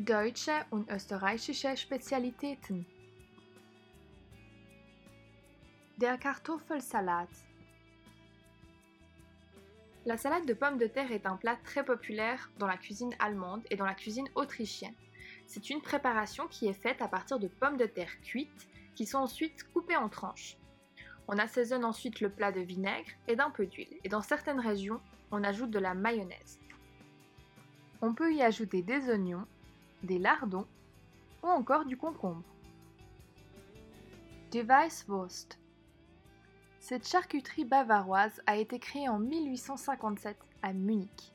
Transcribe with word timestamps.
Deutsche 0.00 0.64
und 0.70 0.88
österreichische 0.92 1.76
Spezialitäten. 1.76 2.86
Der 5.96 6.16
Kartoffelsalat. 6.16 7.28
La 10.04 10.16
salade 10.16 10.46
de 10.46 10.54
pommes 10.54 10.78
de 10.78 10.86
terre 10.86 11.10
est 11.10 11.26
un 11.26 11.36
plat 11.36 11.56
très 11.64 11.84
populaire 11.84 12.48
dans 12.60 12.68
la 12.68 12.76
cuisine 12.76 13.12
allemande 13.18 13.62
et 13.70 13.76
dans 13.76 13.86
la 13.86 13.94
cuisine 13.94 14.28
autrichienne. 14.36 14.94
C'est 15.48 15.68
une 15.68 15.82
préparation 15.82 16.46
qui 16.46 16.68
est 16.68 16.80
faite 16.80 17.02
à 17.02 17.08
partir 17.08 17.40
de 17.40 17.48
pommes 17.48 17.76
de 17.76 17.86
terre 17.86 18.20
cuites 18.22 18.68
qui 18.94 19.04
sont 19.04 19.18
ensuite 19.18 19.64
coupées 19.72 19.96
en 19.96 20.08
tranches. 20.08 20.56
On 21.26 21.38
assaisonne 21.38 21.84
ensuite 21.84 22.20
le 22.20 22.30
plat 22.30 22.52
de 22.52 22.60
vinaigre 22.60 23.10
et 23.26 23.34
d'un 23.34 23.50
peu 23.50 23.66
d'huile 23.66 23.98
et 24.04 24.08
dans 24.08 24.22
certaines 24.22 24.60
régions, 24.60 25.00
on 25.32 25.42
ajoute 25.42 25.70
de 25.70 25.80
la 25.80 25.94
mayonnaise. 25.94 26.60
On 28.00 28.14
peut 28.14 28.32
y 28.32 28.42
ajouter 28.42 28.82
des 28.82 29.10
oignons, 29.10 29.44
des 30.02 30.18
lardons 30.18 30.66
ou 31.42 31.46
encore 31.48 31.84
du 31.84 31.96
concombre. 31.96 32.42
Die 34.50 34.62
Weisswurst. 34.62 35.58
Cette 36.80 37.06
charcuterie 37.06 37.64
bavaroise 37.64 38.40
a 38.46 38.56
été 38.56 38.78
créée 38.78 39.08
en 39.08 39.18
1857 39.18 40.36
à 40.62 40.72
Munich. 40.72 41.32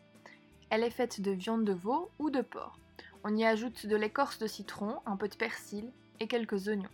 Elle 0.70 0.84
est 0.84 0.90
faite 0.90 1.22
de 1.22 1.32
viande 1.32 1.66
de 1.66 1.74
veau 1.74 2.10
ou 2.18 2.30
de 2.30 2.42
porc. 2.42 2.80
On 3.24 3.36
y 3.36 3.46
ajoute 3.46 3.86
de 3.86 3.96
l'écorce 3.96 4.40
de 4.40 4.48
citron, 4.48 4.98
un 5.06 5.16
peu 5.16 5.28
de 5.28 5.36
persil 5.36 5.92
et 6.20 6.28
quelques 6.28 6.68
oignons. 6.68 6.90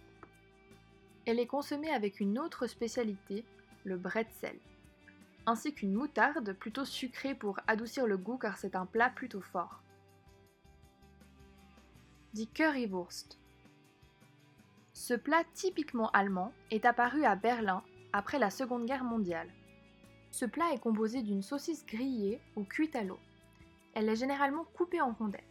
Elle 1.25 1.39
est 1.39 1.47
consommée 1.47 1.91
avec 1.91 2.19
une 2.19 2.39
autre 2.39 2.67
spécialité, 2.67 3.45
le 3.83 3.97
bretzel, 3.97 4.59
ainsi 5.45 5.73
qu'une 5.73 5.93
moutarde 5.93 6.53
plutôt 6.53 6.85
sucrée 6.85 7.35
pour 7.35 7.59
adoucir 7.67 8.07
le 8.07 8.17
goût 8.17 8.37
car 8.37 8.57
c'est 8.57 8.75
un 8.75 8.85
plat 8.85 9.09
plutôt 9.09 9.41
fort. 9.41 9.81
Die 12.35 12.45
Currywurst. 12.45 13.39
Ce 14.93 15.15
plat 15.15 15.43
typiquement 15.55 16.11
allemand 16.11 16.53
est 16.69 16.85
apparu 16.85 17.25
à 17.25 17.35
Berlin 17.35 17.81
après 18.13 18.37
la 18.37 18.51
Seconde 18.51 18.85
Guerre 18.85 19.03
mondiale. 19.03 19.49
Ce 20.29 20.45
plat 20.45 20.71
est 20.71 20.79
composé 20.79 21.23
d'une 21.23 21.41
saucisse 21.41 21.83
grillée 21.87 22.39
ou 22.55 22.63
cuite 22.65 22.95
à 22.95 23.03
l'eau. 23.03 23.17
Elle 23.95 24.07
est 24.09 24.15
généralement 24.15 24.63
coupée 24.75 25.01
en 25.01 25.11
rondelles. 25.11 25.41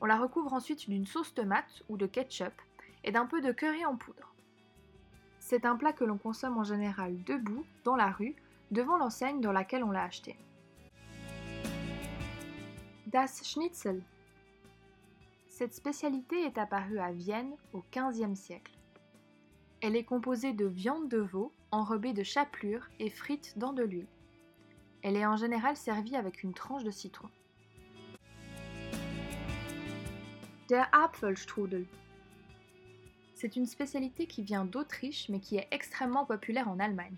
On 0.00 0.06
la 0.06 0.16
recouvre 0.16 0.52
ensuite 0.52 0.88
d'une 0.88 1.04
sauce 1.04 1.34
tomate 1.34 1.82
ou 1.88 1.96
de 1.96 2.06
ketchup 2.06 2.54
et 3.02 3.10
d'un 3.10 3.26
peu 3.26 3.40
de 3.40 3.50
curry 3.50 3.84
en 3.84 3.96
poudre. 3.96 4.32
C'est 5.40 5.66
un 5.66 5.74
plat 5.74 5.92
que 5.92 6.04
l'on 6.04 6.16
consomme 6.16 6.58
en 6.58 6.64
général 6.64 7.20
debout, 7.24 7.66
dans 7.82 7.96
la 7.96 8.12
rue, 8.12 8.36
devant 8.70 8.98
l'enseigne 8.98 9.40
dans 9.40 9.52
laquelle 9.52 9.82
on 9.82 9.90
l'a 9.90 10.04
acheté. 10.04 10.36
Das 13.06 13.42
Schnitzel 13.42 14.00
cette 15.54 15.72
spécialité 15.72 16.42
est 16.42 16.58
apparue 16.58 16.98
à 16.98 17.12
Vienne 17.12 17.54
au 17.72 17.84
XVe 17.92 18.34
siècle. 18.34 18.72
Elle 19.82 19.94
est 19.94 20.02
composée 20.02 20.52
de 20.52 20.66
viande 20.66 21.08
de 21.08 21.18
veau 21.18 21.52
enrobée 21.70 22.12
de 22.12 22.24
chapelure 22.24 22.88
et 22.98 23.08
frite 23.08 23.56
dans 23.56 23.72
de 23.72 23.84
l'huile. 23.84 24.08
Elle 25.02 25.14
est 25.14 25.24
en 25.24 25.36
général 25.36 25.76
servie 25.76 26.16
avec 26.16 26.42
une 26.42 26.54
tranche 26.54 26.82
de 26.82 26.90
citron. 26.90 27.28
Der 30.68 30.88
Apfelstrudel. 30.92 31.86
C'est 33.36 33.54
une 33.54 33.66
spécialité 33.66 34.26
qui 34.26 34.42
vient 34.42 34.64
d'Autriche 34.64 35.28
mais 35.28 35.38
qui 35.38 35.56
est 35.56 35.68
extrêmement 35.70 36.26
populaire 36.26 36.68
en 36.68 36.80
Allemagne. 36.80 37.16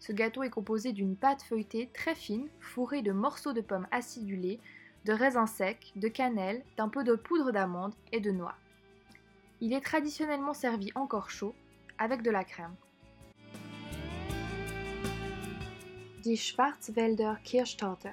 Ce 0.00 0.10
gâteau 0.10 0.42
est 0.42 0.50
composé 0.50 0.92
d'une 0.92 1.14
pâte 1.14 1.42
feuilletée 1.42 1.88
très 1.94 2.16
fine, 2.16 2.48
fourrée 2.58 3.02
de 3.02 3.12
morceaux 3.12 3.52
de 3.52 3.60
pommes 3.60 3.86
acidulées, 3.92 4.58
de 5.04 5.12
raisins 5.12 5.46
secs, 5.46 5.92
de 5.96 6.08
cannelle, 6.08 6.62
d'un 6.76 6.88
peu 6.88 7.04
de 7.04 7.14
poudre 7.14 7.52
d'amande 7.52 7.94
et 8.12 8.20
de 8.20 8.30
noix. 8.30 8.54
Il 9.60 9.72
est 9.72 9.80
traditionnellement 9.80 10.54
servi 10.54 10.90
encore 10.94 11.30
chaud, 11.30 11.54
avec 11.98 12.22
de 12.22 12.30
la 12.30 12.44
crème. 12.44 12.74
Die 16.22 16.36
Schwarzwälder 16.36 17.34
Kirschtorte. 17.44 18.08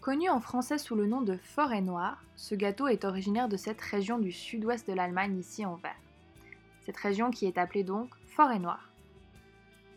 Connu 0.00 0.28
en 0.28 0.40
français 0.40 0.78
sous 0.78 0.94
le 0.94 1.06
nom 1.06 1.20
de 1.20 1.36
forêt 1.36 1.80
noire, 1.80 2.22
ce 2.36 2.54
gâteau 2.54 2.86
est 2.86 3.04
originaire 3.04 3.48
de 3.48 3.56
cette 3.56 3.80
région 3.80 4.18
du 4.18 4.30
sud-ouest 4.30 4.88
de 4.88 4.92
l'Allemagne 4.92 5.36
ici 5.38 5.64
en 5.66 5.74
vert. 5.74 5.96
Cette 6.82 6.96
région 6.96 7.30
qui 7.30 7.46
est 7.46 7.58
appelée 7.58 7.82
donc 7.82 8.10
forêt 8.26 8.60
noire. 8.60 8.88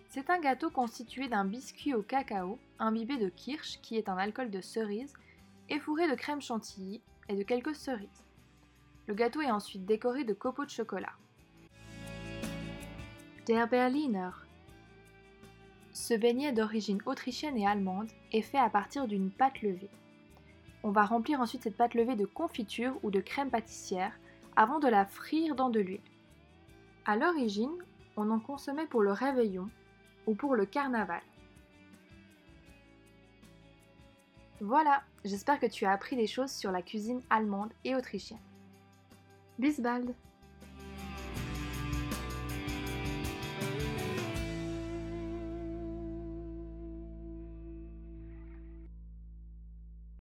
C'est 0.10 0.32
un 0.32 0.40
gâteau 0.40 0.72
constitué 0.72 1.28
d'un 1.28 1.46
biscuit 1.46 1.94
au 1.94 2.02
cacao, 2.02 2.58
imbibé 2.80 3.18
de 3.18 3.30
kirsch, 3.30 3.80
qui 3.84 3.96
est 3.96 4.10
un 4.10 4.18
alcool 4.18 4.50
de 4.50 4.60
cerise, 4.60 5.14
et 5.70 5.78
fourré 5.80 6.10
de 6.10 6.16
crème 6.16 6.42
chantilly 6.42 7.00
et 7.28 7.36
de 7.36 7.44
quelques 7.44 7.76
cerises. 7.76 8.26
Le 9.06 9.14
gâteau 9.14 9.42
est 9.42 9.52
ensuite 9.52 9.86
décoré 9.86 10.24
de 10.24 10.34
copeaux 10.34 10.66
de 10.66 10.72
chocolat. 10.72 11.14
Der 13.46 13.68
Berliner. 13.68 14.32
Ce 15.94 16.16
beignet 16.16 16.54
d'origine 16.54 17.02
autrichienne 17.06 17.58
et 17.58 17.68
allemande 17.68 18.10
est 18.32 18.42
fait 18.42 18.58
à 18.58 18.70
partir 18.70 19.08
d'une 19.08 19.30
pâte 19.30 19.62
levée. 19.62 19.92
On 20.82 20.90
va 20.90 21.06
remplir 21.06 21.40
ensuite 21.40 21.62
cette 21.62 21.78
pâte 21.78 21.94
levée 21.94 22.16
de 22.16 22.26
confiture 22.26 22.98
ou 23.04 23.12
de 23.12 23.20
crème 23.20 23.52
pâtissière 23.52 24.18
avant 24.56 24.80
de 24.80 24.88
la 24.88 25.06
frire 25.06 25.54
dans 25.54 25.70
de 25.70 25.80
l'huile. 25.80 26.02
À 27.06 27.16
l'origine, 27.16 27.78
on 28.18 28.32
en 28.32 28.40
consommait 28.40 28.88
pour 28.88 29.02
le 29.02 29.12
réveillon 29.12 29.70
ou 30.28 30.36
pour 30.36 30.56
le 30.56 30.66
carnaval. 30.66 31.22
Voilà, 34.62 35.04
j'espère 35.24 35.60
que 35.60 35.66
tu 35.66 35.86
as 35.86 35.92
appris 35.92 36.16
des 36.16 36.28
choses 36.28 36.52
sur 36.52 36.72
la 36.72 36.82
cuisine 36.82 37.22
allemande 37.30 37.72
et 37.86 37.96
autrichienne. 37.96 38.40
Bis 39.58 39.80
bald 39.80 40.14